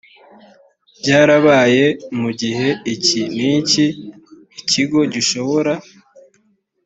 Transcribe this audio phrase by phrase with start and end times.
[0.99, 1.85] byarabaye
[2.19, 3.85] mu gihe iki n iki
[4.59, 5.73] ikigo gishobora